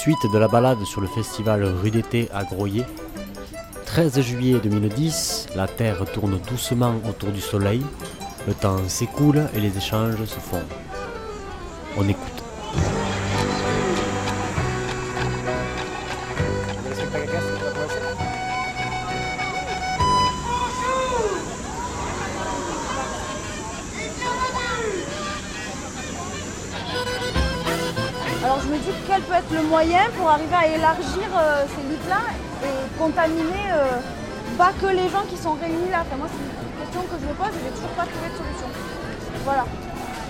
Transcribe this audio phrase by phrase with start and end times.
[0.00, 2.84] Suite de la balade sur le festival Rue d'été à Groyer.
[3.86, 7.82] 13 juillet 2010, la Terre tourne doucement autour du Soleil.
[8.46, 10.62] Le temps s'écoule et les échanges se font.
[11.96, 12.35] On écoute.
[29.76, 32.22] Moyen pour arriver à élargir euh, ces luttes-là
[32.64, 34.00] et contaminer euh,
[34.56, 36.00] pas que les gens qui sont réunis là.
[36.04, 38.36] Enfin, moi c'est une question que je me pose et j'ai toujours pas trouvé de
[38.40, 38.68] solution.
[39.44, 39.64] Voilà.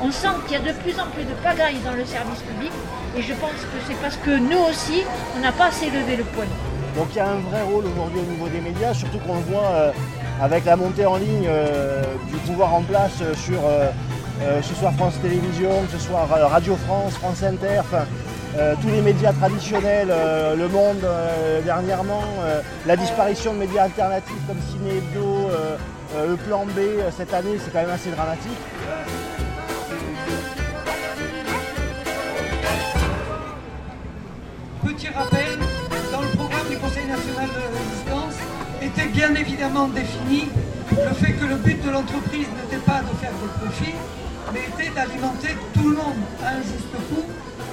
[0.03, 2.73] On sent qu'il y a de plus en plus de pagaille dans le service public
[3.17, 5.05] et je pense que c'est parce que nous aussi,
[5.37, 6.51] on n'a pas assez levé le poing.
[6.97, 9.47] Donc il y a un vrai rôle aujourd'hui au niveau des médias, surtout qu'on le
[9.53, 9.93] voit euh,
[10.43, 13.91] avec la montée en ligne euh, du pouvoir en place euh, sur euh,
[14.43, 18.05] euh, que ce soit France Télévisions, que ce soit Ra- Radio France, France Inter, enfin
[18.59, 22.23] euh, tous les médias traditionnels, euh, Le Monde euh, dernièrement,
[22.87, 25.51] la disparition de médias alternatifs comme Ciné Hebdo,
[26.27, 26.81] le plan B
[27.17, 28.53] cette année, c'est quand même assez dramatique.
[34.85, 35.59] Petit rappel,
[36.13, 38.35] dans le programme du Conseil national de résistance
[38.81, 40.49] était bien évidemment défini
[40.93, 43.95] le fait que le but de l'entreprise n'était pas de faire des profits,
[44.55, 47.25] mais était d'alimenter tout le monde à un juste coût,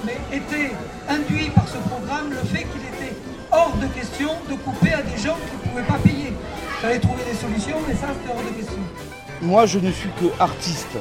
[0.06, 0.72] mais était
[1.10, 3.16] induit par ce programme le fait qu'il était
[3.52, 6.34] hors de question de couper à des gens qui ne pouvaient pas payer.
[6.34, 8.80] Il fallait trouver des solutions, mais ça c'était hors de question.
[9.42, 10.98] Moi, je ne suis que artiste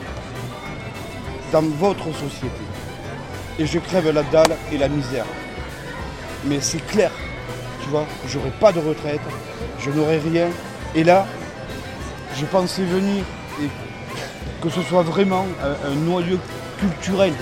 [1.52, 2.62] dans votre société.
[3.58, 5.26] Et je crève la dalle et la misère.
[6.44, 7.10] Mais c'est clair,
[7.82, 9.20] tu vois, j'aurai pas de retraite,
[9.78, 10.48] je n'aurai rien.
[10.94, 11.26] Et là,
[12.34, 13.24] je pensais venir
[13.62, 13.68] et
[14.62, 16.38] que ce soit vraiment un, un noyau
[16.80, 17.34] culturel.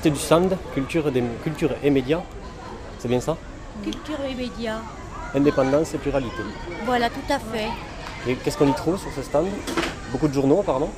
[0.00, 2.22] Visite du stand, culture, des, culture et médias.
[2.98, 3.36] C'est bien ça?
[3.84, 4.78] Culture et médias.
[5.34, 6.42] Indépendance et pluralité.
[6.86, 7.68] Voilà, tout à fait.
[8.26, 9.48] Et qu'est-ce qu'on y trouve sur ce stand?
[10.10, 10.90] Beaucoup de journaux apparemment.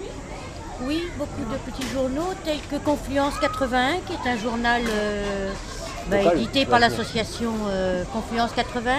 [0.83, 5.51] Oui, beaucoup de petits journaux tels que Confluence 81, qui est un journal euh,
[6.09, 8.99] bah, Local, édité par l'association euh, Confluence 81.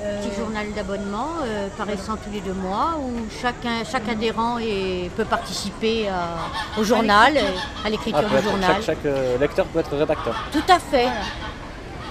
[0.00, 3.10] Petit journal d'abonnement euh, paraissant tous les deux mois où
[3.42, 8.44] chacun, chaque adhérent est- peut participer à- au journal, euh, à l'écriture peut du être-
[8.44, 8.70] journal.
[8.76, 11.08] chaque, chaque, euh, lecteur peut être rédacteur Tout à fait.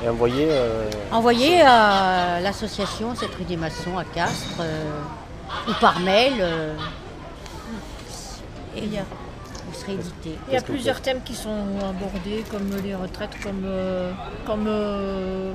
[0.04, 0.48] et envoyer.
[0.52, 4.86] euh, Envoyé à l'association cette rue des Maçons à Castres euh,
[5.68, 6.34] ou par mail.
[6.42, 6.76] euh,
[8.78, 8.82] et
[10.48, 14.12] Il y a plusieurs thèmes qui sont abordés, comme les retraites, comme, euh,
[14.46, 15.54] comme euh,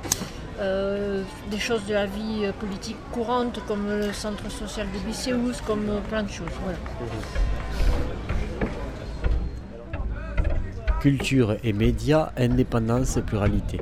[0.61, 5.89] euh, des choses de la vie politique courante, comme le centre social de Bicéus, comme
[5.89, 6.47] euh, plein de choses.
[6.63, 6.79] Voilà.
[11.01, 13.81] Culture et médias, indépendance et pluralité.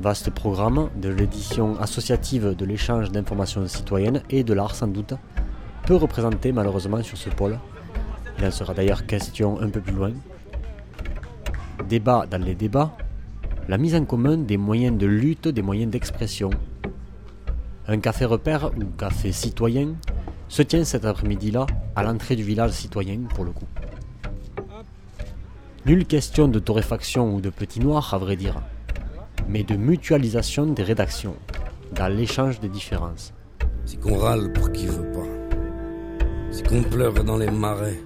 [0.00, 5.14] Vaste programme de l'édition associative de l'échange d'informations citoyennes et de l'art sans doute,
[5.86, 7.58] peu représenté malheureusement sur ce pôle.
[8.38, 10.12] Il en sera d'ailleurs question un peu plus loin.
[11.88, 12.96] Débat dans les débats,
[13.68, 16.50] la mise en commun des moyens de lutte, des moyens d'expression.
[17.86, 19.94] Un café repère ou café citoyen
[20.48, 21.66] se tient cet après-midi-là
[21.96, 23.66] à l'entrée du village citoyen pour le coup.
[25.86, 28.60] Nulle question de torréfaction ou de petit noir, à vrai dire,
[29.48, 31.36] mais de mutualisation des rédactions,
[31.94, 33.32] dans l'échange des différences.
[33.84, 36.26] C'est qu'on râle pour qui veut pas.
[36.50, 37.98] C'est qu'on pleure dans les marais.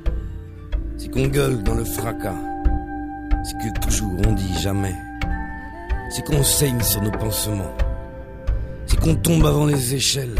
[1.02, 2.38] C'est qu'on gueule dans le fracas.
[3.42, 4.94] C'est que toujours on dit jamais.
[6.10, 7.74] C'est qu'on saigne sur nos pansements.
[8.86, 10.38] C'est qu'on tombe avant les échelles.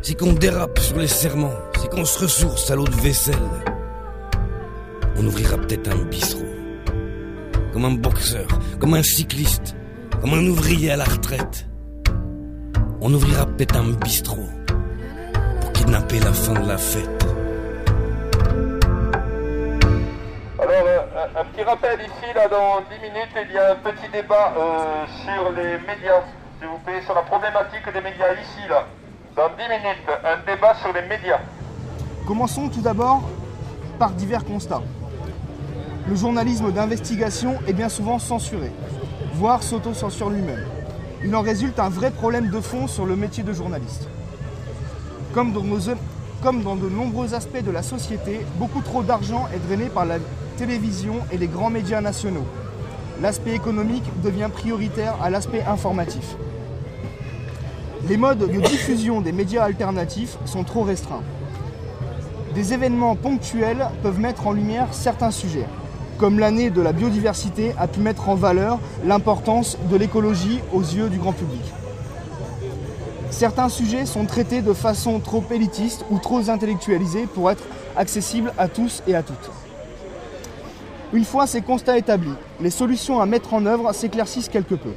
[0.00, 1.58] C'est qu'on dérape sur les serments.
[1.80, 3.34] C'est qu'on se ressource à l'eau de vaisselle.
[5.16, 6.46] On ouvrira peut-être un bistrot.
[7.72, 8.46] Comme un boxeur,
[8.78, 9.74] comme un cycliste,
[10.20, 11.66] comme un ouvrier à la retraite.
[13.00, 14.48] On ouvrira peut-être un bistrot
[15.60, 17.31] pour kidnapper la fin de la fête.
[21.58, 24.08] Euh, un, un petit rappel ici, là, dans 10 minutes, il y a un petit
[24.12, 26.22] débat euh, sur les médias,
[26.58, 28.86] s'il vous plaît, sur la problématique des médias ici, là.
[29.36, 31.40] Dans 10 minutes, un débat sur les médias.
[32.26, 33.22] Commençons tout d'abord
[33.98, 34.82] par divers constats.
[36.08, 38.72] Le journalisme d'investigation est bien souvent censuré,
[39.34, 40.66] voire s'auto-censure lui-même.
[41.24, 44.08] Il en résulte un vrai problème de fond sur le métier de journaliste.
[45.32, 45.62] Comme dans,
[46.42, 50.16] comme dans de nombreux aspects de la société, beaucoup trop d'argent est drainé par la
[50.52, 52.46] télévision et les grands médias nationaux.
[53.20, 56.36] L'aspect économique devient prioritaire à l'aspect informatif.
[58.08, 61.22] Les modes de diffusion des médias alternatifs sont trop restreints.
[62.54, 65.66] Des événements ponctuels peuvent mettre en lumière certains sujets,
[66.18, 71.08] comme l'année de la biodiversité a pu mettre en valeur l'importance de l'écologie aux yeux
[71.08, 71.62] du grand public.
[73.30, 77.64] Certains sujets sont traités de façon trop élitiste ou trop intellectualisée pour être
[77.96, 79.50] accessibles à tous et à toutes.
[81.12, 84.92] Une fois ces constats établis, les solutions à mettre en œuvre s'éclaircissent quelque peu.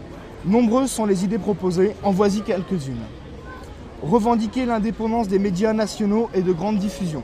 [0.45, 3.03] Nombreuses sont les idées proposées, en voici quelques-unes.
[4.01, 7.21] Revendiquer l'indépendance des médias nationaux et de grande diffusion.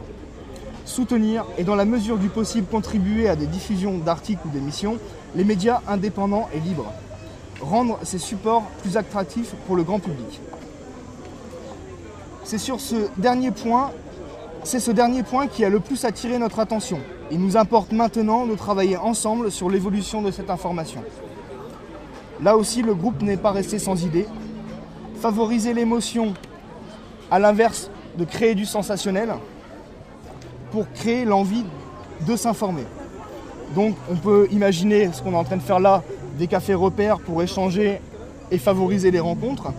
[0.84, 4.98] Soutenir et dans la mesure du possible contribuer à des diffusions d'articles ou d'émissions,
[5.36, 6.92] les médias indépendants et libres.
[7.62, 10.42] Rendre ces supports plus attractifs pour le grand public.
[12.44, 13.92] C'est sur ce dernier point,
[14.64, 17.00] c'est ce dernier point qui a le plus attiré notre attention.
[17.32, 21.04] Il nous importe maintenant de travailler ensemble sur l'évolution de cette information.
[22.42, 24.28] Là aussi, le groupe n'est pas resté sans idée.
[25.20, 26.34] Favoriser l'émotion,
[27.30, 29.34] à l'inverse de créer du sensationnel,
[30.72, 31.66] pour créer l'envie
[32.28, 32.86] de s'informer.
[33.76, 36.04] Donc on peut imaginer ce qu'on est en train de faire là,
[36.38, 38.02] des cafés repères pour échanger
[38.52, 39.72] et favoriser les rencontres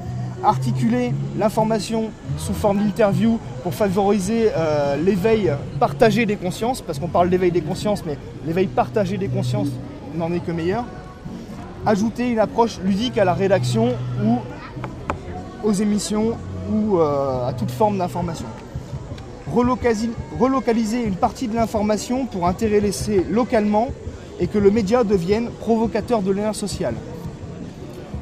[0.45, 7.31] articuler l'information sous forme d'interview pour favoriser euh, l'éveil partagé des consciences, parce qu'on parle
[7.31, 9.69] d'éveil des consciences, mais l'éveil partagé des consciences
[10.15, 10.85] n'en est que meilleur.
[11.87, 13.89] Ajouter une approche ludique à la rédaction
[14.25, 14.39] ou
[15.65, 16.37] aux émissions
[16.73, 18.47] ou euh, à toute forme d'information.
[19.53, 23.89] Relocaliser, une partie de l'information pour intéresser localement
[24.41, 26.95] et que le média devienne provocateur de lien social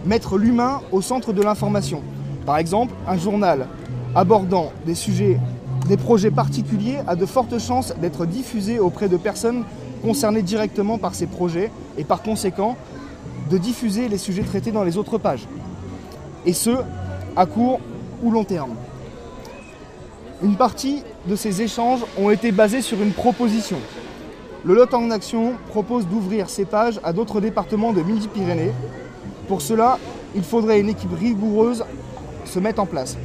[0.05, 2.02] mettre l'humain au centre de l'information.
[2.47, 3.67] Par exemple, un journal
[4.14, 5.38] abordant des sujets,
[5.88, 9.64] des projets particuliers a de fortes chances d'être diffusé auprès de personnes
[10.02, 12.76] concernées directement par ces projets et par conséquent
[13.50, 15.47] de diffuser les sujets traités dans les autres pages.
[16.46, 16.70] Et ce,
[17.37, 17.81] à court
[18.23, 18.75] ou long terme.
[20.43, 23.76] Une partie de ces échanges ont été basés sur une proposition.
[24.64, 28.73] Le Lot en Action propose d'ouvrir ces pages à d'autres départements de Midi-Pyrénées
[29.50, 29.99] pour cela,
[30.37, 31.85] il faudrait une équipe rigoureuse
[32.44, 33.19] se mettre en place.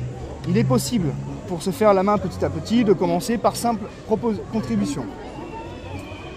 [0.50, 1.10] Il est possible,
[1.48, 3.86] pour se faire la main petit à petit, de commencer par simple
[4.52, 5.06] contribution.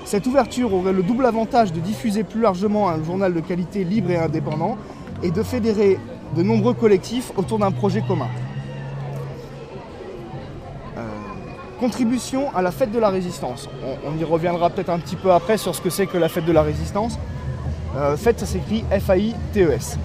[0.04, 4.10] Cette ouverture aurait le double avantage de diffuser plus largement un journal de qualité libre
[4.10, 4.76] et indépendant
[5.22, 5.98] et de fédérer
[6.36, 8.28] de nombreux collectifs autour d'un projet commun.
[10.98, 11.00] Euh,
[11.80, 13.70] contribution à la fête de la résistance.
[13.82, 16.28] On, on y reviendra peut-être un petit peu après sur ce que c'est que la
[16.28, 17.18] fête de la résistance.
[17.96, 19.98] Euh, FAIT, ça s'écrit F-A-I-T-E-S.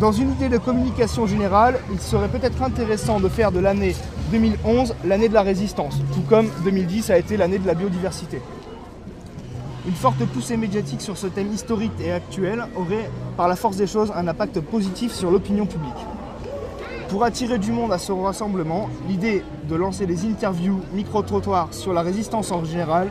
[0.00, 3.94] Dans une idée de communication générale, il serait peut-être intéressant de faire de l'année
[4.30, 8.40] 2011 l'année de la résistance, tout comme 2010 a été l'année de la biodiversité.
[9.86, 13.86] Une forte poussée médiatique sur ce thème historique et actuel aurait, par la force des
[13.86, 15.94] choses, un impact positif sur l'opinion publique.
[17.08, 22.02] Pour attirer du monde à ce rassemblement, l'idée de lancer des interviews micro-trottoirs sur la
[22.02, 23.10] résistance en général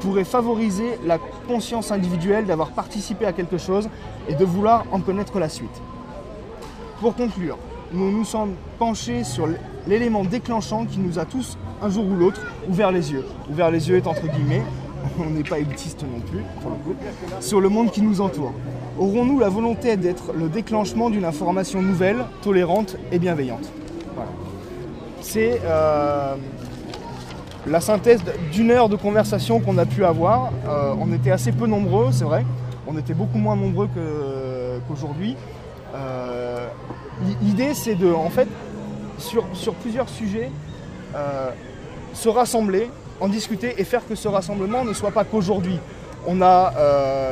[0.00, 3.88] pourrait favoriser la conscience individuelle d'avoir participé à quelque chose
[4.28, 5.82] et de vouloir en connaître la suite.
[7.00, 7.58] Pour conclure,
[7.92, 9.48] nous nous sommes penchés sur
[9.86, 13.24] l'élément déclenchant qui nous a tous, un jour ou l'autre, ouvert les yeux.
[13.50, 14.62] Ouvert les yeux est entre guillemets,
[15.18, 16.94] on n'est pas élitiste non plus, pour le coup,
[17.40, 18.52] sur le monde qui nous entoure.
[18.98, 23.70] Aurons-nous la volonté d'être le déclenchement d'une information nouvelle, tolérante et bienveillante?
[25.20, 26.36] C'est euh,
[27.66, 28.20] la synthèse
[28.52, 30.50] d'une heure de conversation qu'on a pu avoir.
[30.68, 32.44] Euh, on était assez peu nombreux, c'est vrai.
[32.86, 33.88] On était beaucoup moins nombreux
[34.88, 35.36] qu'aujourd'hui.
[35.94, 36.66] Euh,
[37.42, 38.48] l'idée, c'est de, en fait,
[39.18, 39.44] sur,
[39.82, 40.50] plusieurs sujets,
[41.14, 41.50] euh,
[42.14, 42.90] se rassembler,
[43.20, 45.78] en discuter et faire que ce rassemblement ne soit pas qu'aujourd'hui.
[46.26, 46.74] On a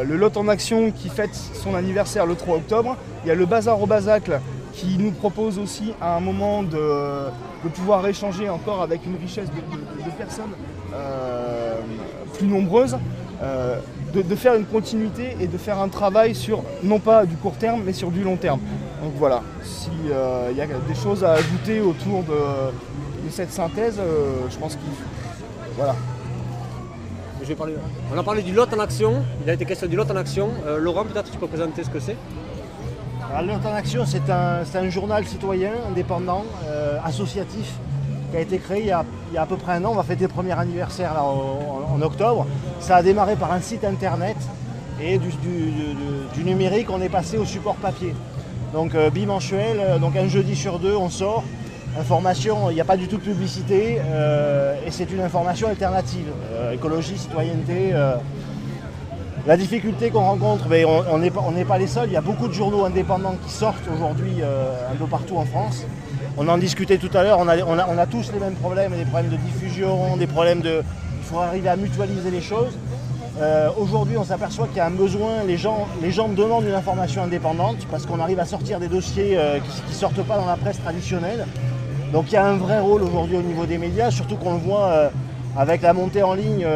[0.02, 2.96] le Lot en Action qui fête son anniversaire le 3 octobre.
[3.24, 4.40] Il y a le Bazar au Bazacle
[4.78, 10.10] qui nous propose aussi à un moment de, pouvoir échanger encore avec une richesse de,
[10.16, 10.54] personnes
[10.94, 11.80] euh,
[12.34, 12.96] plus nombreuses,
[13.42, 13.78] euh,
[14.14, 17.82] de, faire une continuité et de faire un travail sur, non pas du court terme,
[17.84, 18.60] mais sur du long terme.
[19.02, 24.00] Donc voilà, s'il euh, y a des choses à ajouter autour de, cette synthèse,
[24.50, 24.88] je pense qu'il...
[25.76, 25.94] Voilà.
[27.42, 27.74] Je vais parler,
[28.14, 30.48] on a parlé du lot en action, il a été question du lot en action.
[30.78, 32.16] Laurent, peut-être tu peux présenter ce que c'est?
[33.34, 37.74] Alerte en Action, c'est un, journal citoyen indépendant, euh, associatif,
[38.30, 39.04] qui a été créé il y a,
[39.36, 39.90] à peu près un an.
[39.92, 42.46] On va fêter le premier anniversaire en, octobre.
[42.80, 44.36] Ça a démarré par un site internet
[45.00, 48.14] et du, numérique, on est passé au support papier.
[48.72, 51.44] Donc euh, bimensuel, euh, donc un jeudi sur deux, on sort.
[51.98, 53.98] Information, il n'y a pas du tout de publicité
[54.86, 56.26] et c'est une information alternative.
[56.72, 57.92] écologie, citoyenneté.
[59.48, 62.52] La difficulté qu'on rencontre, mais on n'est pas, les seuls, il y a beaucoup de
[62.52, 65.86] journaux indépendants qui sortent aujourd'hui euh, un peu partout en France.
[66.36, 69.38] on en discutait tout à l'heure, on a, tous les mêmes problèmes, des problèmes de
[69.38, 70.82] diffusion, des problèmes de...
[71.20, 72.76] Il faut arriver à mutualiser les choses.
[73.40, 75.88] Euh, Aujourd'hui, on s'aperçoit qu'il y a un besoin, les gens,
[76.28, 80.22] demandent une information indépendante parce qu'on arrive à sortir des dossiers euh, qui ne sortent
[80.24, 81.46] pas dans la presse traditionnelle.
[82.12, 84.60] Donc il y a un vrai rôle aujourd'hui au niveau des médias, surtout qu'on le
[84.60, 85.10] voit
[85.56, 86.66] avec la montée en ligne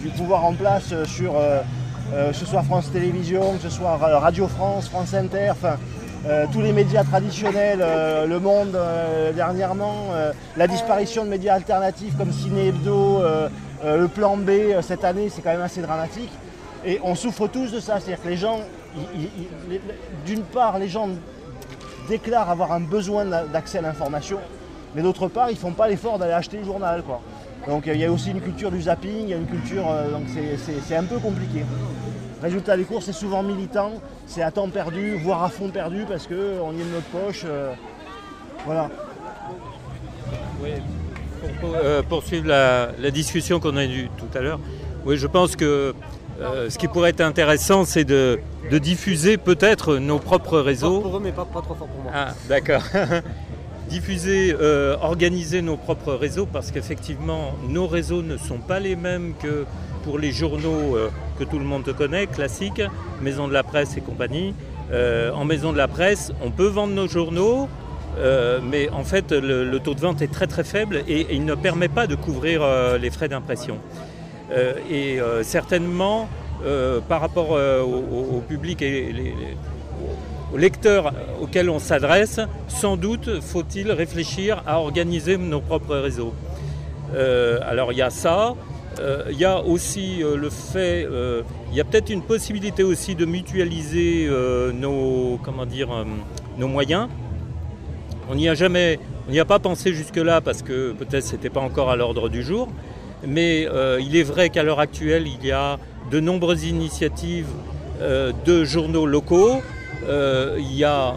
[0.00, 1.34] du pouvoir en place sur
[2.12, 5.52] que ce soit France Télévisions, que ce soit Ra- Radio France, France Inter,
[6.26, 11.54] euh, tous les médias traditionnels, euh, Le Monde euh, dernièrement, euh, la disparition de médias
[11.54, 13.48] alternatifs comme Ciné Hebdo, euh,
[13.84, 16.30] euh, le plan B euh, cette année, c'est quand même assez dramatique.
[16.84, 18.58] Et on souffre tous de ça, c'est-à-dire que les gens,
[20.26, 21.08] d'une part, les gens
[22.08, 24.38] déclarent avoir un besoin d'a- d'accès à l'information,
[24.94, 27.02] mais d'autre part, ils font pas l'effort d'aller acheter le journal.
[27.02, 27.20] Quoi.
[27.68, 29.84] Donc euh, il y a aussi une culture du zapping, il y a une culture,
[29.88, 31.64] euh, donc c'est- un peu compliqué.
[32.42, 33.92] Résultat des courses, c'est souvent militant,
[34.26, 36.34] c'est à temps perdu, voire à fond perdu, parce qu'on
[36.72, 37.42] y est de notre poche.
[37.44, 37.72] euh,
[38.66, 38.90] voilà.
[40.62, 40.70] Oui,
[41.40, 44.60] pour, pour, euh, poursuivre la, la discussion qu'on a eue tout à l'heure,
[45.04, 45.94] oui, je pense que
[46.40, 48.40] euh, ce qui pourrait être intéressant, c'est de,
[48.70, 51.00] de diffuser peut-être nos propres réseaux.
[51.00, 52.12] Pour eux, mais pas, pas trop fort pour moi.
[52.14, 52.82] Ah, d'accord.
[53.92, 59.34] diffuser, euh, organiser nos propres réseaux parce qu'effectivement, nos réseaux ne sont pas les mêmes
[59.38, 59.66] que
[60.02, 62.82] pour les journaux euh, que tout le monde connaît, classiques,
[63.20, 64.54] Maison de la Presse et compagnie.
[64.92, 67.68] Euh, en Maison de la Presse, on peut vendre nos journaux,
[68.70, 71.88] mais en fait, le, taux de vente est très très faible et, il ne permet
[71.88, 72.60] pas de couvrir
[73.00, 73.78] les frais d'impression.
[74.90, 76.28] Et certainement,
[77.08, 79.34] par rapport au, public et les-
[80.52, 86.34] aux lecteurs auxquels on s'adresse, sans doute faut-il réfléchir à organiser nos propres réseaux.
[87.14, 88.54] Euh, alors il y a ça,
[89.00, 91.08] Euh, il y a aussi euh, le fait,
[91.70, 94.28] il y a peut-être une possibilité aussi de mutualiser
[94.74, 95.88] nos, comment dire,
[96.58, 97.08] nos moyens.
[98.30, 101.60] On n'y a jamais, on n'y a pas pensé jusque-là parce que peut-être c'était pas
[101.60, 102.68] encore à l'ordre du jour.
[103.26, 103.66] Mais
[104.00, 105.78] il est vrai qu'à l'heure actuelle, il y a
[106.10, 107.48] de nombreuses initiatives
[108.00, 109.62] de journaux locaux.
[110.08, 111.14] Euh, il y a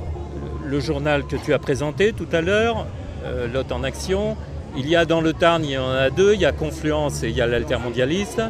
[0.65, 2.85] le journal que tu as présenté tout à l'heure,
[3.23, 4.35] euh, en action.
[4.77, 7.23] Il y a dans le Tarn, il y en a deux, il y a Confluence
[7.23, 8.41] et il y a l'Altermondialiste.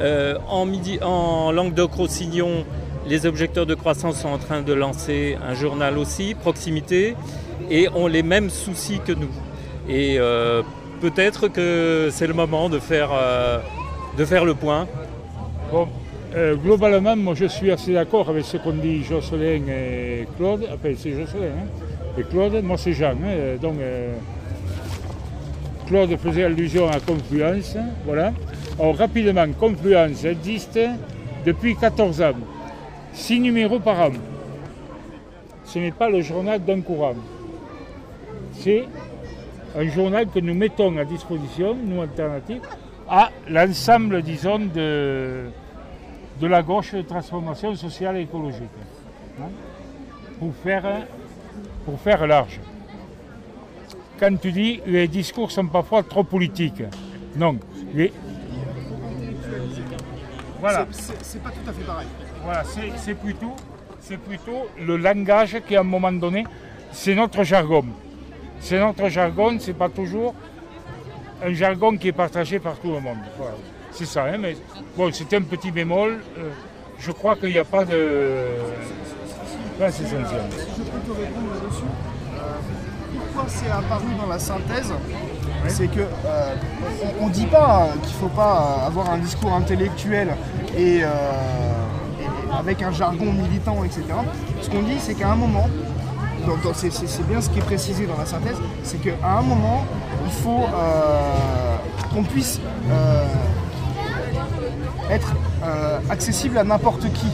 [0.00, 2.64] Euh, en, midi, en Languedoc-Roussillon,
[3.06, 7.14] les objecteurs de croissance sont en train de lancer un journal aussi, Proximité,
[7.70, 9.30] et ont les mêmes soucis que nous.
[9.88, 10.62] Et euh,
[11.00, 13.10] peut-être que c'est le moment de faire,
[14.16, 14.86] de faire le point.
[16.34, 20.66] Euh, globalement, moi je suis assez d'accord avec ce qu'ont dit Jocelyn et Claude.
[20.72, 23.16] Enfin, c'est Jocelyn hein, et Claude, moi c'est Jean.
[23.24, 24.14] hein, donc, euh,
[25.86, 27.76] Claude faisait allusion à Confluence.
[28.04, 28.32] Voilà.
[28.78, 30.78] Alors, rapidement, Confluence existe
[31.44, 32.32] depuis 14 ans.
[33.12, 34.12] 6 numéros par an.
[35.64, 37.16] Ce n'est pas le journal d'un courant.
[38.52, 38.84] C'est
[39.76, 42.62] un journal que nous mettons à disposition, nous alternatives,
[43.08, 45.46] à l'ensemble, disons, de,
[46.40, 48.62] de la gauche de transformation sociale et écologique.
[49.40, 49.48] hein,
[50.38, 51.06] pour, faire,
[51.84, 52.60] pour faire large.
[54.18, 56.82] Quand tu dis les discours sont parfois trop politiques,
[57.36, 57.58] non.
[57.94, 58.12] les-
[60.60, 60.86] Voilà.
[60.90, 62.06] C'est- pas tout à fait pareil.
[62.44, 62.62] Voilà,
[62.96, 63.54] c'est plutôt,
[64.00, 66.44] c'est plutôt le langage qui, à un moment donné,
[66.92, 67.84] c'est notre jargon.
[68.60, 70.34] C'est notre jargon, c'est pas toujours
[71.42, 73.18] un jargon qui est partagé par tout le monde.
[73.38, 73.54] Voilà.
[73.92, 74.56] C'est ça, hein, mais
[74.96, 76.20] bon, c'était un petit bémol.
[76.38, 76.50] euh,
[76.98, 78.44] je crois qu'il n'y a pas de.
[79.78, 80.20] C'est essentiel.
[80.50, 82.58] Si je peux te répondre là-dessus, euh,
[83.18, 84.92] pourquoi c'est apparu dans la synthèse
[85.68, 86.54] C'est que euh,
[87.20, 90.28] on, ne dit pas qu'il ne faut pas avoir un discours intellectuel
[90.76, 91.06] et, euh,
[92.20, 94.02] et avec un jargon militant, etc.
[94.60, 95.68] Ce qu'on dit, c'est qu'à un moment,
[96.74, 99.84] c'est bien ce qui est précisé dans la synthèse, c'est qu'à un moment,
[100.24, 101.76] il faut euh,
[102.12, 102.60] qu'on puisse
[105.10, 107.26] être euh, accessible à n'importe qui,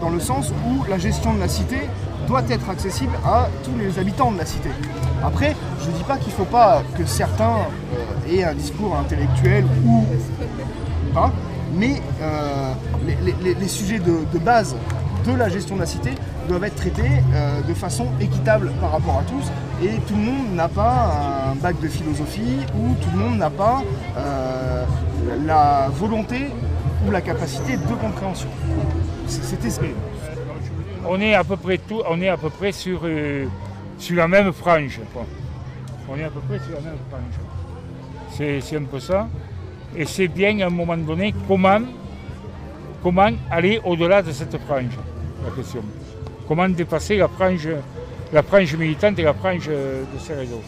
[0.00, 1.88] dans le sens où la gestion de la cité
[2.26, 4.70] doit être accessible à tous les habitants de la cité.
[5.22, 7.56] Après, je ne dis pas qu'il ne faut pas que certains
[7.94, 10.04] euh, aient un discours intellectuel ou
[11.14, 11.32] pas,
[11.74, 12.72] mais euh,
[13.06, 14.74] les, sujets de, base
[15.26, 16.10] de la gestion de la cité
[16.48, 17.22] doivent être traités
[17.66, 19.50] de façon équitable par rapport à tous
[19.82, 23.48] et tout le monde n'a pas un bac de philosophie ou tout le monde n'a
[23.48, 23.82] pas
[25.46, 26.50] la volonté
[27.06, 28.48] ou la capacité de compréhension.
[29.26, 29.68] C'était
[31.06, 33.46] On est à peu près tout, on est à peu près sur, euh,
[33.98, 35.00] sur la même frange.
[36.08, 38.60] On est à peu près sur la même frange.
[38.60, 39.28] C'est un peu ça.
[39.96, 41.80] Et c'est bien à un moment donné comment,
[43.02, 44.98] comment aller au-delà de cette frange,
[45.44, 45.82] la question.
[46.48, 47.68] Comment dépasser la frange,
[48.32, 50.62] la frange militante et la frange de ces réseaux.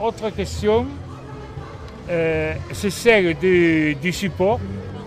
[0.00, 0.86] autre question,
[2.08, 4.60] c'est celle du support.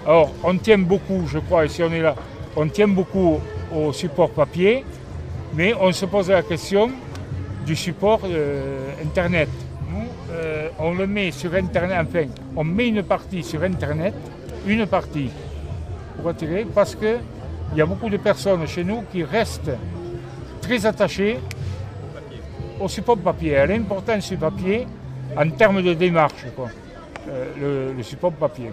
[0.05, 2.15] Alors, on tient beaucoup, je crois, si on est là,
[2.55, 3.39] on tient beaucoup
[3.75, 4.85] au support papier,
[5.55, 6.91] mais on se pose la question
[7.65, 8.21] du support
[9.03, 9.49] Internet.
[9.91, 10.07] Nous,
[10.79, 12.25] on le met sur Internet, enfin,
[12.55, 14.13] on met une partie sur Internet,
[14.67, 15.29] une partie
[16.17, 17.19] pour attirer, parce qu'il
[17.75, 19.71] y a beaucoup de personnes chez nous qui restent
[20.61, 21.39] très attachées
[22.79, 24.87] au support papier, à l'importance du papier
[25.37, 26.65] en termes de démarche, euh,
[27.57, 28.71] le, support papier.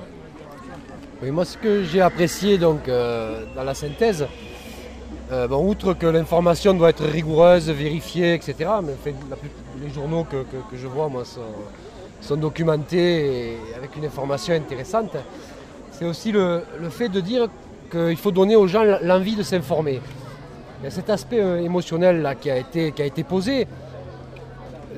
[1.23, 4.27] Oui, moi, ce que j'ai apprécié donc, euh, dans la synthèse,
[5.31, 8.93] euh, outre que l'information doit être rigoureuse, vérifiée, etc., mais
[9.81, 10.45] les journaux que,
[10.77, 15.17] je vois moi, sont, documentés avec une information intéressante,
[15.93, 17.49] c'est aussi le, fait de dire
[17.91, 20.01] qu'il faut donner aux gens l'envie de s'informer.
[20.81, 23.67] Il y a cet aspect émotionnel là, qui, a été, qui a été posé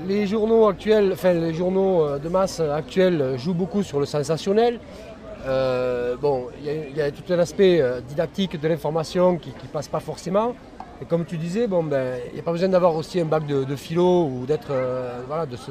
[0.07, 4.81] les journaux actuels, enfin les journaux euh, de masse actuels jouent beaucoup sur le sensationnel.
[5.47, 9.89] Euh, bon, il y, a tout un aspect euh, didactique de l'information qui ne passe
[9.89, 10.55] pas forcément.
[11.03, 13.47] Et comme tu disais, bon, ben, il n'y a pas besoin d'avoir aussi un bac
[13.47, 14.73] de, philo ou d'être,
[15.27, 15.71] voilà, de se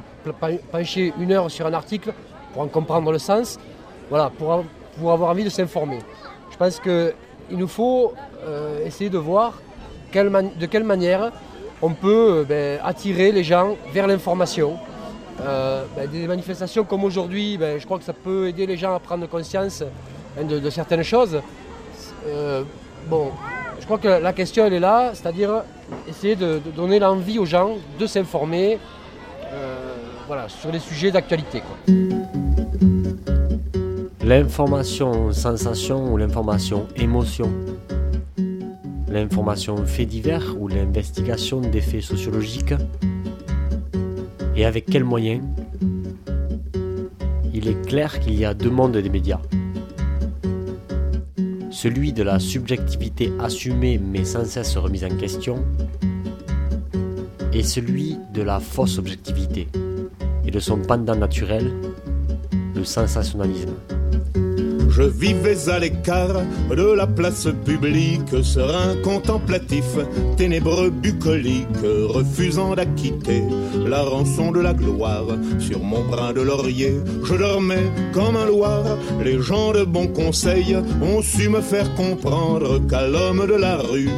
[0.72, 2.14] pencher une heure sur un article
[2.52, 3.58] pour en comprendre le sens,
[4.10, 4.66] voilà, pour,
[5.00, 6.00] pour avoir envie de s'informer.
[6.52, 7.14] Je pense qu'il
[7.52, 8.14] nous faut
[8.86, 9.62] essayer de voir
[10.14, 11.32] de quelle manière
[11.84, 14.78] on peut euh, ben, attirer les gens vers l'information.
[15.42, 18.96] Euh, ben, des manifestations comme aujourd'hui, ben, je crois que ça peut aider les gens
[18.96, 19.84] à prendre conscience
[20.40, 21.42] hein, de, certaines choses.
[22.26, 22.64] Euh,
[23.80, 25.64] je crois que la question elle est là, c'est-à-dire
[26.08, 28.80] essayer de, donner l'envie aux gens de s'informer
[30.48, 31.62] sur les sujets d'actualité.
[34.24, 37.52] L'information sensation ou l'information émotion?
[39.14, 42.74] L'information fait divers ou l'investigation des faits sociologiques
[44.56, 45.44] Et avec quels moyens?
[47.54, 49.40] Il est clair qu'il y a deux mondes des médias.
[51.70, 55.64] Celui de la subjectivité assumée mais sans cesse remise en question
[57.54, 59.68] et celui de la fausse objectivité
[60.44, 61.72] et de son pendant naturel,
[62.76, 63.76] le sensationnalisme.
[64.96, 69.86] Je vivais à l'écart de la place publique, serein contemplatif,
[70.38, 73.42] ténébreux bucolique, refusant d'acquitter
[73.88, 75.26] la rançon de la gloire.
[75.58, 78.84] Sur mon brin de laurier, je dormais comme un loir.
[79.24, 84.10] Les gens de bon conseil ont su me faire comprendre qu'à l'homme de la rue,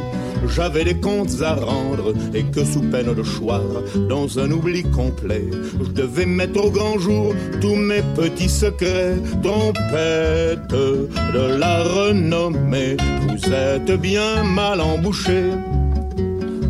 [0.48, 3.62] j'avais des comptes à rendre et que sous peine de choix,
[4.08, 5.44] dans un oubli complet,
[5.80, 9.16] je devais mettre au grand jour tous mes petits secrets.
[9.42, 12.96] Trompette de la renommée,
[13.28, 15.52] vous êtes bien mal embouché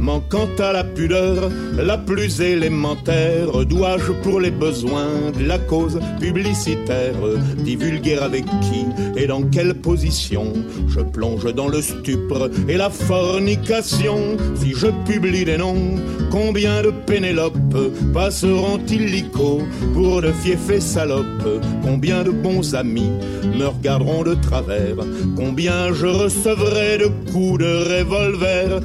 [0.07, 7.17] manquant à la pudeur la plus élémentaire, dois-je pour les besoins de la cause publicitaire
[7.59, 8.87] divulguer avec qui
[9.21, 10.53] et dans quelle position
[10.89, 14.37] je plonge dans le stupre et la fornication.
[14.55, 15.97] Si je publie des noms,
[16.31, 17.77] combien de Pénélope
[18.15, 21.49] passeront illico pour de fiefs salopes?
[21.83, 23.11] Combien de bons amis
[23.59, 24.99] me regarderont de travers?
[25.35, 28.81] Combien je recevrai de coups de revolver?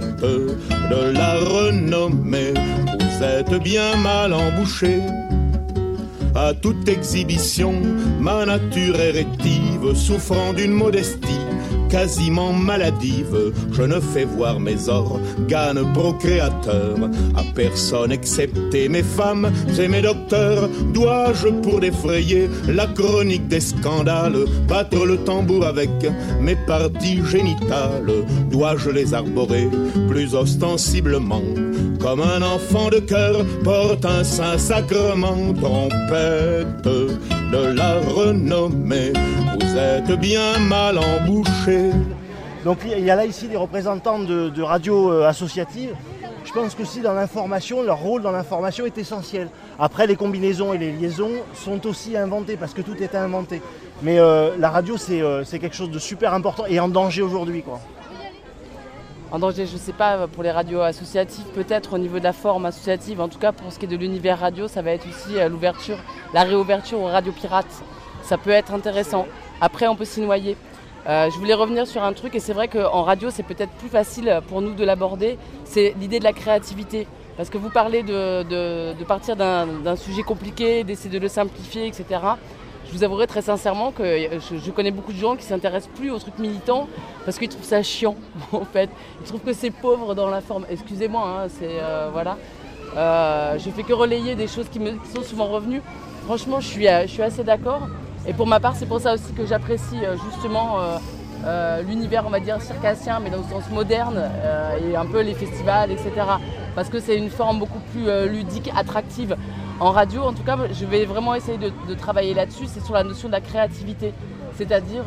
[0.00, 2.54] De la renommée.
[2.54, 5.00] Vous êtes bien mal embouché.
[6.34, 7.74] À toute exhibition,
[8.20, 9.12] ma nature est
[9.94, 11.40] souffrant d'une modestie
[11.94, 13.52] quasiment maladive.
[13.70, 16.98] Je ne fais voir mes organes procréateurs
[17.36, 20.68] à personne excepté mes femmes et mes docteurs.
[20.92, 24.44] Dois-je pour défrayer la chronique des scandales?
[24.66, 25.90] Battre le tambour avec
[26.40, 29.68] mes parties génitales Dois-je les arborer
[30.08, 31.46] plus ostensiblement?
[32.00, 36.88] Comme un enfant de cœur porte un saint sacrement trompette
[37.52, 39.12] de la renommée
[39.74, 41.83] vous êtes bien mal embouché.
[42.64, 45.94] Donc il y a là ici des représentants de, de radios euh, associatives.
[46.44, 49.48] Je pense qu'aussi dans l'information, leur rôle dans l'information est essentiel.
[49.78, 53.60] Après, les combinaisons et les liaisons sont aussi inventées parce que tout est inventé.
[54.02, 57.64] Mais euh, la radio, euh, c'est quelque chose de super important et en danger aujourd'hui.
[59.30, 62.32] En danger, je ne sais pas, pour les radios associatives, peut-être au niveau de la
[62.32, 63.20] forme associative.
[63.20, 65.96] En tout cas, pour ce qui est de l'univers radio, ça va être aussi l'ouverture,
[66.32, 67.82] la réouverture aux radios pirates.
[68.22, 69.26] Ça peut être intéressant.
[69.60, 70.56] Après, on peut s'y noyer.
[71.06, 73.88] Euh, je voulais revenir sur un truc, et c'est vrai qu'en radio, c'est peut-être plus
[73.88, 77.06] facile pour nous de l'aborder, c'est l'idée de la créativité.
[77.36, 82.04] Parce que vous parlez de, partir d'un sujet compliqué, d'essayer de le simplifier, etc.
[82.86, 86.18] je vous avouerai très sincèrement que je, connais beaucoup de gens qui s'intéressent plus aux
[86.18, 86.88] trucs militants
[87.24, 88.14] parce qu'ils trouvent ça chiant
[88.52, 88.88] en fait.
[89.20, 90.64] Ils trouvent que c'est pauvre dans la forme.
[90.70, 92.36] Excusez-moi, hein, c'est euh, voilà.
[92.96, 95.82] Euh, je fais que relayer des choses qui me sont souvent revenues.
[96.26, 96.86] Franchement, je suis
[97.22, 97.88] assez d'accord.
[98.26, 100.96] Et pour ma part, c'est pour ça aussi que j'apprécie euh, justement euh,
[101.44, 104.18] euh, l'univers, on va dire, circassien, mais dans le sens moderne,
[104.82, 106.10] et un peu les festivals, etc.
[106.74, 109.36] Parce que c'est une forme beaucoup plus ludique, attractive.
[109.78, 113.04] En radio, en tout cas, je vais vraiment essayer de, travailler là-dessus, c'est sur la
[113.04, 114.14] notion de la créativité.
[114.56, 115.04] C'est-à-dire,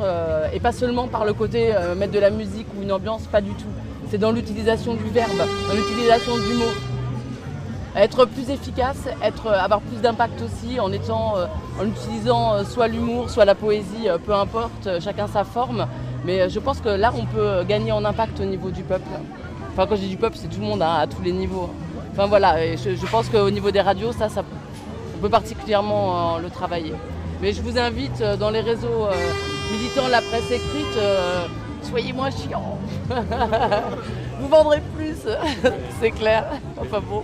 [0.53, 3.51] et pas seulement par le côté mettre de la musique ou une ambiance, pas du
[3.51, 3.71] tout.
[4.11, 6.96] C'est dans l'utilisation du verbe, dans l'utilisation du mot
[7.97, 11.45] être plus efficace, être, avoir plus d'impact aussi en, étant, euh,
[11.81, 15.87] en utilisant euh, soit l'humour, soit la poésie, euh, peu importe, euh, chacun sa forme.
[16.25, 19.09] Mais euh, je pense que là, on peut gagner en impact au niveau du peuple.
[19.71, 21.69] Enfin, quand je dis du peuple, c'est tout le monde hein, à tous les niveaux.
[22.11, 24.27] Enfin voilà, je, pense qu'au niveau des radios, ça,
[25.17, 26.93] on peut particulièrement euh, le travailler.
[27.41, 29.13] Mais je vous invite euh, dans les réseaux euh,
[29.71, 31.45] militants la presse écrite, euh,
[31.83, 32.79] soyez moins chiants.
[34.39, 35.17] vous vendrez plus,
[36.01, 36.45] c'est clair.
[36.75, 37.23] Enfin bon.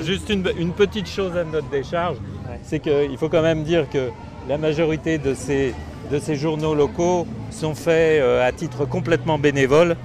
[0.00, 2.16] Juste une, une petite chose à notre décharge,
[2.62, 4.08] c'est qu'il faut quand même dire que
[4.48, 5.74] la majorité de ces,
[6.10, 9.96] de ces journaux locaux sont faits euh, à titre complètement bénévole.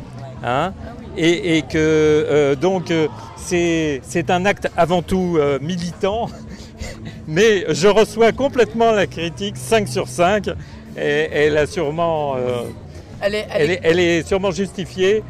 [0.44, 0.74] hein,
[1.16, 6.28] et, et que euh, donc euh, c'est un acte avant tout euh, militant,
[7.28, 10.48] mais je reçois complètement la critique 5 sur 5
[10.98, 12.36] et elle a sûrement
[13.22, 15.24] Elle est, elle elle est- est, elle est sûrement justifiée.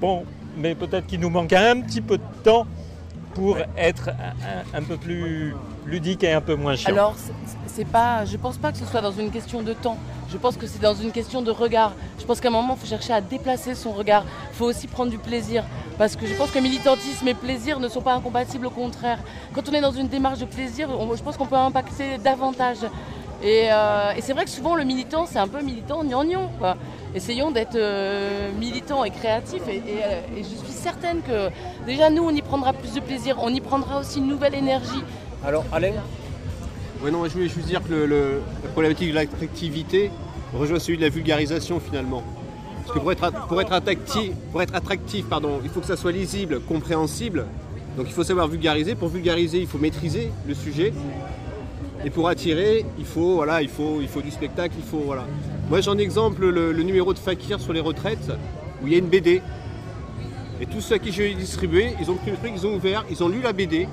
[0.00, 0.22] Bon,
[0.56, 2.66] mais peut-être qu'il nous manque un petit peu de temps
[3.38, 4.10] pour être
[4.74, 5.54] un, peu plus
[5.86, 6.92] ludique et un peu moins chiant.
[6.92, 7.14] Alors,
[7.66, 9.96] c'est- pas, je pense pas que ce soit dans une question de temps.
[10.32, 11.92] Je pense que c'est dans une question de regard.
[12.18, 14.24] Je pense qu'à un moment, il faut chercher à déplacer son regard.
[14.52, 15.62] Il faut aussi prendre du plaisir.
[15.96, 19.20] Parce que je pense que militantisme et plaisir ne sont pas incompatibles, au contraire.
[19.54, 22.78] Quand on est dans une démarche de plaisir, je pense qu'on peut impacter davantage.
[23.42, 26.50] Et, euh, et c'est vrai que souvent, le militant, c'est un peu militant gnangnan.
[26.58, 26.76] quoi.
[27.18, 29.66] Essayons d'être euh, militants et créatifs.
[29.68, 31.48] Et, et, euh, et je suis certaine que
[31.84, 33.38] déjà, nous, on y prendra plus de plaisir.
[33.42, 35.02] On y prendra aussi une nouvelle énergie.
[35.44, 35.94] Alors, Alain
[37.02, 40.12] Ouais, non, je voulais juste dire que le- le- la problématique de l'attractivité
[40.54, 42.22] rejoint celui de la vulgarisation finalement.
[42.84, 45.86] Parce que pour être, at- pour être, attractif, pour être attractif, pardon, il faut que
[45.86, 47.46] ça soit lisible, compréhensible.
[47.96, 48.94] Donc il faut savoir vulgariser.
[48.94, 50.92] Pour vulgariser, il faut maîtriser le sujet.
[52.04, 55.24] Et pour attirer, il faut, voilà, il faut, il faut du spectacle, il faut, voilà.
[55.68, 58.30] Moi j'en exemple le, le numéro de Fakir sur les retraites,
[58.82, 59.42] où il y a une BD.
[60.60, 62.74] Et tous ceux à qui je l'ai distribué, ils ont pris le truc, ils ont
[62.74, 63.88] ouvert, ils ont lu la BD,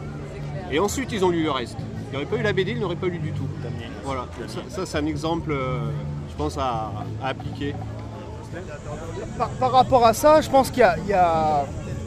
[0.72, 1.78] et ensuite ils ont lu le reste.
[2.08, 3.48] Il n'y aurait pas eu la BD, ils n'auraient pas lu du tout.
[4.04, 5.90] Voilà, ça, ça, c'est un exemple, euh,
[6.30, 6.92] je pense, à,
[7.22, 7.74] à appliquer.
[9.38, 11.66] par, par rapport à ça, je pense qu'il y a, il y a-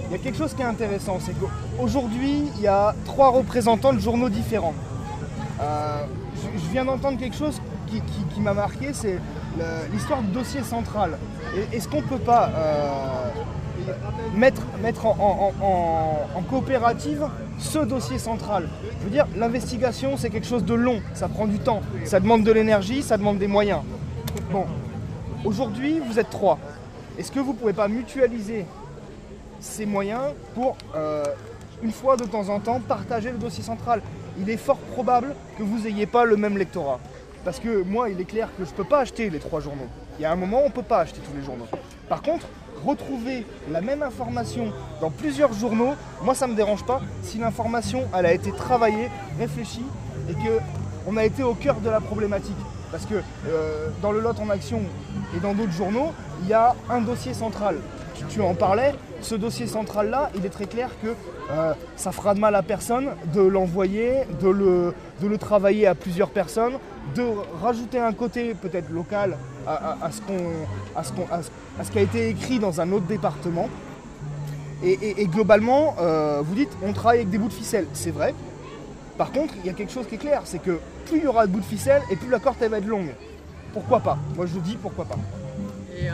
[0.08, 1.18] il y a quelque chose qui est intéressant.
[1.20, 4.72] C'est qu'aujourd'hui, il y a trois représentants de journaux différents.
[5.60, 6.04] Euh,
[6.54, 9.18] je, viens d'entendre quelque chose qui, m'a marqué, c'est
[9.92, 11.18] l'histoire du dossier central.
[11.72, 13.92] Est-ce qu'on ne peut pas euh,
[14.34, 14.62] mettre,
[15.06, 17.26] en coopérative
[17.58, 18.68] ce dossier central?
[19.00, 22.44] Je veux dire, l'investigation, c'est quelque chose de long, ça prend du temps, ça demande
[22.44, 23.80] de l'énergie, ça demande des moyens.
[24.52, 24.66] Bon,
[25.44, 26.58] Aujourd'hui, vous êtes trois.
[27.16, 28.66] Est-ce que vous ne pouvez pas mutualiser
[29.60, 31.24] ces moyens pour, euh,
[31.82, 34.02] une fois de temps en temps, partager le dossier central?
[34.40, 37.00] Il est fort probable que vous n'ayez pas le même lectorat.
[37.44, 39.88] Parce que moi, il est clair que je ne peux pas acheter les trois journaux.
[40.18, 41.66] Il y a un moment, on ne peut pas acheter tous les journaux.
[42.08, 42.46] Par contre,
[42.84, 48.04] retrouver la même information dans plusieurs journaux, moi, ça ne me dérange pas si l'information,
[48.16, 49.84] elle a été travaillée, réfléchie
[50.28, 50.60] et que
[51.06, 52.56] on a été au cœur de la problématique.
[52.90, 53.14] Parce que
[53.46, 54.80] euh, dans le Lot en action
[55.36, 57.76] et dans d'autres journaux, il y a un dossier central.
[58.28, 61.08] Tu, en parlais, ce dossier central-là, il est très clair que
[61.50, 65.94] euh, ça fera de mal à personne de l'envoyer, de le, de le travailler à
[65.94, 66.74] plusieurs personnes,
[67.14, 67.24] de
[67.62, 71.02] rajouter un côté peut-être local à, à- ce qu'on- à
[71.84, 73.68] ce qui a été écrit dans un autre département.
[74.84, 77.86] Et, globalement, euh, vous dites, on travaille avec des bouts de ficelle.
[77.94, 78.32] C'est vrai.
[79.16, 81.26] Par contre, il y a quelque chose qui est clair, c'est que plus il y
[81.26, 83.12] aura de bouts de ficelle et plus la corde elle va être longue.
[83.72, 84.16] Pourquoi pas?
[84.36, 85.16] Moi je dis pourquoi pas.
[86.00, 86.12] Euh,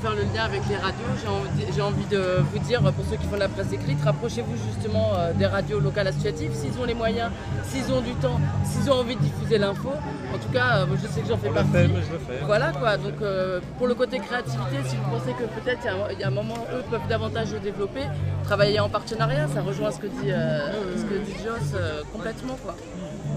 [0.00, 3.16] faire le lien avec les radios, j'ai envie, j'ai envie de vous dire, pour ceux
[3.16, 6.84] qui font de la presse écrite, rapprochez-vous justement euh, des radios locales associatives, s'ils ont
[6.86, 7.30] les moyens,
[7.68, 9.90] s'ils ont du temps, s'ils ont envie de diffuser l'info.
[10.34, 11.72] En tout cas, euh, je sais que j'en fais On le partie.
[11.72, 12.44] fait, moi, je le fais.
[12.44, 15.88] Voilà quoi, donc euh, pour le côté créativité, si vous pensez que peut-être il y
[15.88, 18.02] a un- il y, a un moment, eux peuvent davantage le développer,
[18.44, 22.56] travailler en partenariat, ça rejoint ce que dit, euh, ce que dit Joss euh, complètement
[22.64, 22.74] quoi.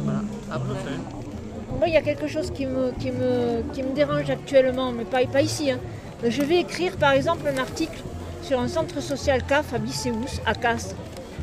[0.04, 0.19] Voilà,
[0.52, 0.69] après.
[1.80, 5.06] Moi, il y a quelque chose qui me, qui me, qui me dérange actuellement, mais
[5.06, 5.71] pas, pas ici.
[5.71, 5.80] hein.
[6.25, 8.01] Je vais écrire par exemple un article
[8.43, 10.95] sur un centre social CAF à Bisséous, à Castres.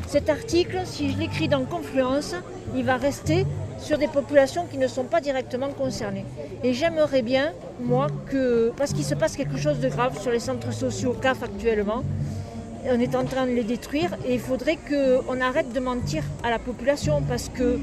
[0.07, 2.33] Cet article, si je l'écris dans Confluence,
[2.75, 3.45] il va rester
[3.77, 6.25] sur des populations qui ne sont pas directement concernées.
[6.63, 8.71] Et j'aimerais bien, moi, que.
[8.75, 12.03] Parce qu'il se passe quelque chose de grave sur les centres sociaux CAF actuellement.
[12.85, 16.49] On est en train de les détruire et il faudrait qu'on arrête de mentir à
[16.49, 17.79] la population parce que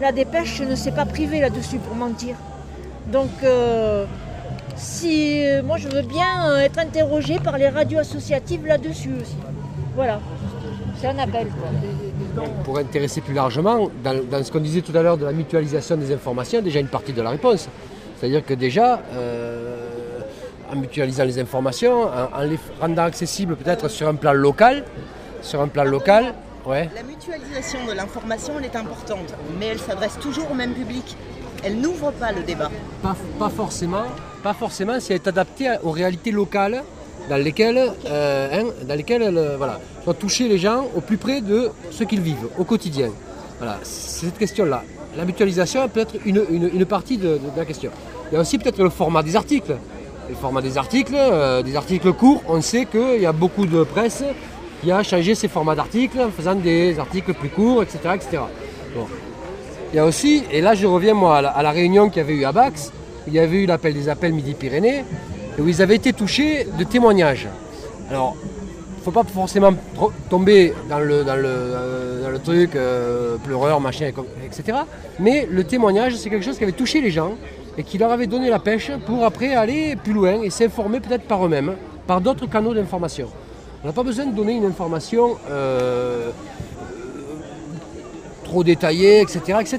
[0.00, 2.34] la dépêche ne s'est pas privée là-dessus pour mentir.
[3.12, 4.06] Donc, euh,
[4.80, 9.36] si moi je veux bien être interrogée par les radios associatives là-dessus aussi.
[9.94, 10.20] Voilà,
[10.98, 11.48] c'est un appel.
[11.48, 12.44] Quoi.
[12.64, 15.96] Pour intéresser plus largement, dans, dans ce qu'on disait tout à l'heure de la mutualisation
[15.96, 17.68] des informations, déjà une partie de la réponse.
[18.16, 19.88] C'est-à-dire que déjà, euh,
[20.72, 24.84] en mutualisant les informations, en, en les rendant accessibles peut-être sur un plan local,
[25.42, 26.34] sur un plan local,
[26.66, 26.88] ouais.
[26.94, 31.16] La mutualisation de l'information, elle est importante, mais elle s'adresse toujours au même public.
[31.62, 32.70] Elle n'ouvre pas le débat.
[33.02, 34.04] Pas, pas forcément,
[34.42, 36.82] pas forcément si elle est adaptée aux réalités locales
[37.28, 39.78] dans lesquelles, euh, hein, dans lesquelles euh, voilà,
[40.18, 43.10] toucher les gens au plus près de ce qu'ils vivent au quotidien.
[43.58, 44.82] Voilà, c'est cette question-là.
[45.16, 47.90] La mutualisation peut être une, une, une partie de, de- de la question.
[48.30, 49.76] Il y a aussi peut-être le format des articles.
[50.28, 53.82] Le format des articles, euh, des articles courts, on sait qu'il y a beaucoup de
[53.82, 54.22] presse
[54.82, 57.98] qui a changé ses formats d'articles en faisant des articles plus courts, etc.
[58.14, 58.42] etc.
[58.96, 59.06] Bon.
[59.92, 62.34] Il y a aussi, et là je reviens moi à la, réunion qu'il y avait
[62.34, 62.92] eu à Bax,
[63.26, 65.04] il y avait eu l'appel des appels Midi-Pyrénées,
[65.58, 67.48] et où ils avaient été touchés de témoignages.
[68.08, 69.72] Alors, il ne faut pas forcément
[70.28, 74.12] tomber dans le, dans le, euh, dans le truc euh, pleureur, machin,
[74.44, 74.78] etc.
[75.18, 77.32] Mais le témoignage, c'est quelque chose qui avait touché les gens
[77.76, 81.24] et qui leur avait donné la pêche pour après aller plus loin et s'informer peut-être
[81.24, 81.76] par eux-mêmes,
[82.06, 83.28] par d'autres canaux d'information.
[83.82, 86.30] On n'a pas besoin de donner une information euh,
[88.50, 89.78] trop détaillée, etc..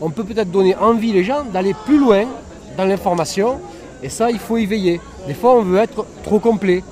[0.00, 2.24] On peut peut-être donner envie les gens d'aller plus loin
[2.76, 3.48] dans l'information
[4.02, 5.00] et ça, il faut y veiller.
[5.26, 6.82] Des fois, on veut être trop complet.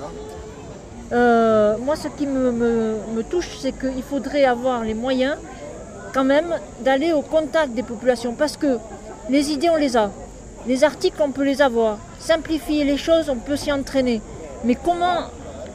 [1.11, 5.35] Euh, moi, ce qui me touche, c'est qu'il faudrait avoir les moyens,
[6.13, 6.49] quand même,
[6.85, 8.33] d'aller au contact des populations.
[8.41, 8.77] Parce que
[9.29, 10.09] les idées, on les a.
[10.67, 11.97] Les articles, on peut les avoir.
[12.19, 14.21] Simplifier les choses, on peut s'y entraîner.
[14.65, 15.17] Mais comment,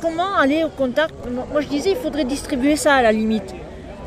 [0.01, 1.15] comment aller au contact?
[1.53, 3.55] Moi, je disais, il faudrait distribuer ça à la limite.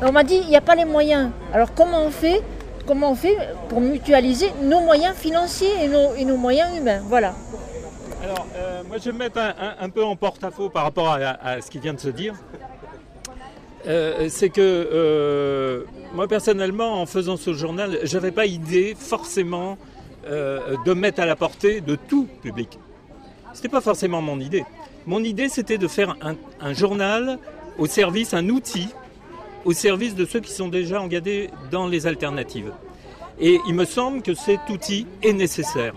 [0.02, 1.30] On m'a dit, il n'y a pas les moyens.
[1.52, 2.42] Alors, comment on fait
[2.86, 3.36] Comment on fait
[3.68, 7.00] pour mutualiser nos moyens financiers et nos, et nos moyens humains?
[7.06, 7.34] Voilà.
[8.22, 11.60] Alors, euh, moi, je vais me mettre un, un- peu en porte-à-faux par rapport à,
[11.60, 12.34] ce qui vient de se dire.
[13.86, 15.84] Euh, c'est que euh,
[16.14, 19.76] moi, personnellement, en faisant ce journal, je n'avais pas idée forcément
[20.28, 22.78] de mettre à la portée de tout public.
[23.52, 24.64] Ce n'était pas forcément mon idée.
[25.06, 27.38] Mon idée, c'était de faire un, un journal
[27.78, 28.88] au service, un outil
[29.64, 32.72] au service de ceux qui sont déjà engagés dans les alternatives.
[33.38, 35.94] Et il me semble que cet outil est nécessaire.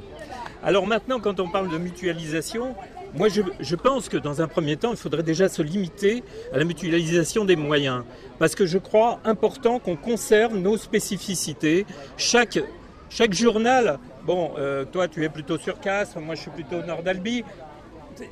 [0.63, 2.73] Alors maintenant, quand on parle de mutualisation,
[3.15, 6.23] moi je, pense que dans un premier temps, il faudrait déjà se limiter
[6.54, 8.04] à la mutualisation des moyens.
[8.39, 11.86] Parce que je crois important qu'on conserve nos spécificités.
[12.17, 12.58] Chaque,
[13.32, 17.04] journal, bon, euh, toi tu es plutôt sur Castres, moi je suis plutôt au nord
[17.04, 17.43] d'Albi,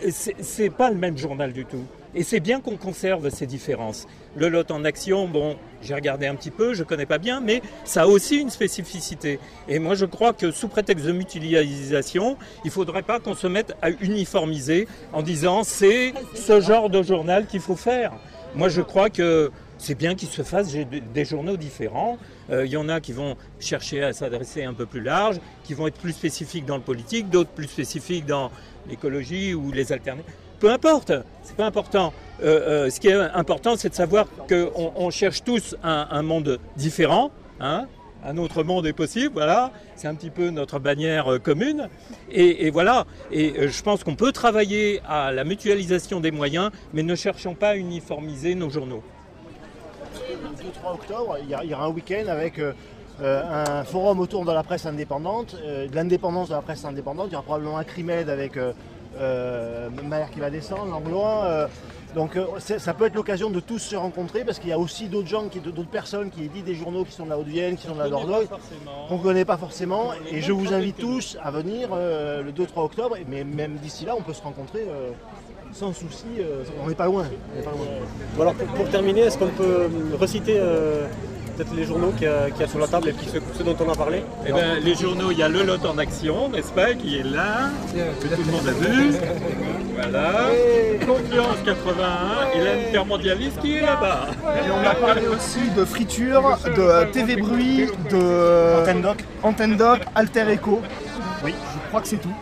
[0.10, 1.86] c'est c'est pas le même journal du tout.
[2.14, 4.06] Et c'est bien qu'on conserve ces différences.
[4.36, 7.62] Le lot en action, bon, j'ai regardé un petit peu, je connais pas bien, mais
[7.86, 9.40] ça a aussi une spécificité.
[9.70, 13.74] Et moi, je crois que sous prétexte de mutualisation, il faudrait pas qu'on se mette
[13.82, 18.12] à uniformiser en disant c'est ce genre de journal qu'il faut faire.
[18.56, 22.18] Moi, je crois que c'est bien qu'il se fasse des- des journaux différents.
[22.50, 25.74] Euh, Il y en a qui vont chercher à s'adresser un peu plus large, qui
[25.74, 28.52] vont être plus spécifiques dans le politique, d'autres plus spécifiques dans
[28.90, 30.30] l'écologie ou les alternatives.
[30.62, 32.14] Peu importe, c'est pas important.
[32.44, 36.60] Euh, euh, ce qui est important, c'est de savoir qu'on on cherche tous un, monde
[36.78, 37.32] différent.
[37.60, 37.88] hein.
[38.24, 39.72] un autre monde est possible, voilà.
[39.96, 41.90] C'est un petit peu notre bannière euh, commune.
[42.30, 43.08] Et, voilà.
[43.32, 47.70] Et je pense qu'on peut travailler à la mutualisation des moyens, mais ne cherchons pas
[47.70, 49.02] à uniformiser nos journaux.
[50.30, 52.62] Le 2-3 octobre, il y, aura un week-end avec
[53.20, 57.30] un forum autour de la presse indépendante, de l'indépendance de la presse indépendante.
[57.30, 58.60] Il y aura probablement un CRIMED avec
[59.20, 61.44] euh, Maher qui va descendre, Langlois.
[61.46, 61.68] euh,
[62.16, 65.08] donc euh, ça peut être l'occasion de tous se rencontrer parce qu'il y a aussi
[65.08, 67.96] d'autres gens, d'autres personnes qui éditent des journaux qui sont de la Haute-Vienne, qui sont
[67.96, 68.48] de la Dordogne,
[69.08, 70.12] qu'on ne connaît pas forcément.
[70.30, 73.16] Et je vous invite tous à venir euh, le 2-3 octobre.
[73.30, 75.12] Mais même d'ici là, on peut se rencontrer euh,
[75.72, 76.26] sans souci.
[76.84, 77.24] on n'est pas loin.
[77.54, 77.86] on n'est pas loin.
[78.36, 79.88] Bon, alors pour, pour terminer, est-ce qu'on peut
[80.20, 80.60] reciter
[81.52, 83.42] peut-être les journaux qu'il y, a- qu'il y a sur la table et puis ceux,
[83.58, 85.98] ceux dont on a parlé Eh ben, les journaux, il y a le lot en
[85.98, 89.14] action, n'est-ce pas, qui est là, que tout le monde a vu.
[89.96, 90.32] Voilà.
[91.06, 94.28] Confiance 81 et l'intermondialiste qui est là-bas.
[94.66, 100.00] Et on a parlé aussi de friture, de TV Bruit, de Antenne Doc, Antenne Doc,
[100.16, 100.82] Alter Echo.
[101.44, 102.34] Oui, je crois que c'est tout.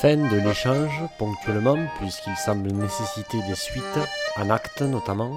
[0.00, 3.98] Fin de l'échange, ponctuellement, puisqu'il semble nécessiter des suites,
[4.38, 5.30] en actes notamment.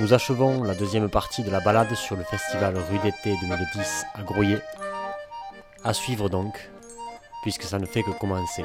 [0.00, 4.22] Nous achevons la deuxième partie de la balade sur le festival Rue d'été 2010 à
[4.22, 4.60] Grouillet.
[5.84, 6.70] À suivre donc,
[7.42, 8.64] puisque ça ne fait que commencer.